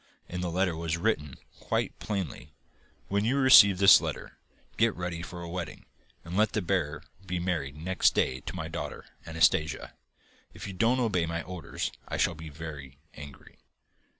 In 0.27 0.41
the 0.41 0.49
letter 0.49 0.75
was 0.75 0.97
written, 0.97 1.35
quite 1.59 1.99
plainly: 1.99 2.55
'When 3.07 3.23
you 3.23 3.37
receive 3.37 3.77
this 3.77 4.01
letter, 4.01 4.39
get 4.75 4.95
ready 4.95 5.21
for 5.21 5.43
a 5.43 5.47
wedding, 5.47 5.85
and 6.25 6.35
let 6.35 6.53
the 6.53 6.61
bearer 6.63 7.03
be 7.23 7.37
married 7.37 7.75
next 7.77 8.15
day 8.15 8.39
to 8.47 8.55
my 8.55 8.67
daughter, 8.67 9.05
Anastasia. 9.27 9.93
If 10.55 10.65
you 10.65 10.73
don't 10.73 10.99
obey 10.99 11.27
my 11.27 11.43
orders 11.43 11.91
I 12.07 12.17
shall 12.17 12.33
be 12.33 12.49
very 12.49 12.97
angry. 13.13 13.59